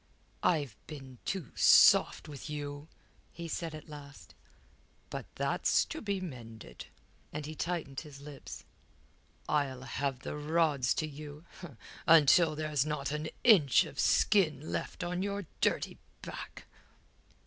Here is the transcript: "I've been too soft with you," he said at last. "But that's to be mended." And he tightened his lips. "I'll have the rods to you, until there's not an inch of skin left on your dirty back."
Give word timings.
"I've 0.41 0.75
been 0.87 1.19
too 1.25 1.51
soft 1.55 2.27
with 2.27 2.49
you," 2.49 2.87
he 3.33 3.47
said 3.47 3.75
at 3.75 3.87
last. 3.87 4.33
"But 5.11 5.27
that's 5.35 5.85
to 5.85 6.01
be 6.01 6.19
mended." 6.19 6.87
And 7.31 7.45
he 7.45 7.53
tightened 7.53 7.99
his 7.99 8.19
lips. 8.19 8.63
"I'll 9.47 9.83
have 9.83 10.21
the 10.21 10.35
rods 10.35 10.95
to 10.95 11.07
you, 11.07 11.45
until 12.07 12.55
there's 12.55 12.83
not 12.83 13.11
an 13.11 13.29
inch 13.43 13.83
of 13.85 13.99
skin 13.99 14.71
left 14.71 15.03
on 15.03 15.21
your 15.21 15.45
dirty 15.61 15.99
back." 16.23 16.65